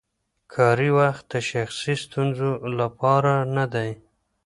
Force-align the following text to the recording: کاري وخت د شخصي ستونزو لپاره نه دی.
کاري 0.53 0.89
وخت 0.99 1.23
د 1.33 1.35
شخصي 1.49 1.95
ستونزو 2.03 2.49
لپاره 2.79 3.33
نه 3.55 3.65
دی. 3.73 3.91